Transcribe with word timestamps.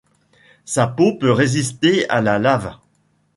Sa 0.65 0.87
peau 0.87 1.15
peut 1.19 1.31
résister 1.31 2.09
à 2.09 2.21
la 2.21 2.39
lave. 2.39 2.73